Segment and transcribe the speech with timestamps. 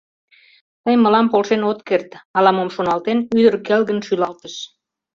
[0.83, 4.55] —Тый мылам полшен от керт,— ала-мом шоналтен, ӱдыр келгын шӱлалтыш.